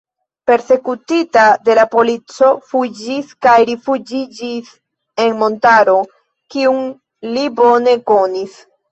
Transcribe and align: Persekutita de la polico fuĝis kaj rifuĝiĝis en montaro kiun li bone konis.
Persekutita 0.49 1.41
de 1.67 1.73
la 1.79 1.81
polico 1.95 2.47
fuĝis 2.71 3.33
kaj 3.47 3.57
rifuĝiĝis 3.69 4.71
en 5.25 5.35
montaro 5.41 5.95
kiun 6.55 6.81
li 7.35 7.45
bone 7.61 7.95
konis. 8.13 8.57